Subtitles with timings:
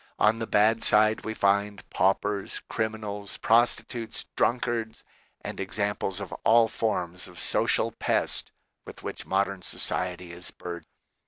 [0.17, 5.03] On the bad side we find paupers, criminals, prostitutes, drunk ards,
[5.41, 8.51] and examples of all forms of social pest
[8.83, 10.87] with which modern society is burdened.